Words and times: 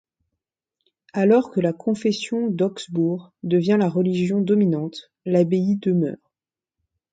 Alors 1.13 1.51
que 1.51 1.61
la 1.61 1.73
confession 1.73 2.49
d'Augsbourg 2.49 3.33
devient 3.43 3.77
la 3.79 3.87
religion 3.87 4.41
dominante, 4.41 5.11
l'abbaye 5.25 5.77
demeure. 5.77 6.17